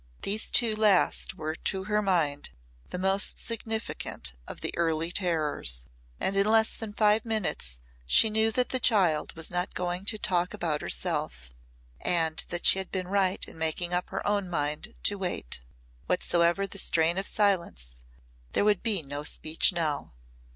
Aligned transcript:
These 0.23 0.49
two 0.49 0.75
last 0.75 1.35
were 1.35 1.53
to 1.53 1.83
her 1.83 2.01
mind 2.01 2.49
the 2.87 2.97
most 2.97 3.37
significant 3.37 4.33
of 4.47 4.61
the 4.61 4.73
early 4.75 5.11
terrors. 5.11 5.85
And 6.19 6.35
in 6.35 6.47
less 6.49 6.73
than 6.73 6.91
five 6.93 7.23
minutes 7.23 7.79
she 8.07 8.31
knew 8.31 8.51
that 8.53 8.69
the 8.69 8.79
child 8.79 9.31
was 9.35 9.51
not 9.51 9.75
going 9.75 10.05
to 10.05 10.17
talk 10.17 10.55
about 10.55 10.81
herself 10.81 11.51
and 11.99 12.43
that 12.49 12.65
she 12.65 12.79
had 12.79 12.91
been 12.91 13.09
right 13.09 13.47
in 13.47 13.59
making 13.59 13.93
up 13.93 14.09
her 14.09 14.25
own 14.25 14.49
mind 14.49 14.95
to 15.03 15.19
wait. 15.19 15.61
Whatsoever 16.07 16.65
the 16.65 16.79
strain 16.79 17.19
of 17.19 17.27
silence, 17.27 18.01
there 18.53 18.65
would 18.65 18.81
be 18.81 19.03
no 19.03 19.21
speech 19.23 19.71
now. 19.71 20.13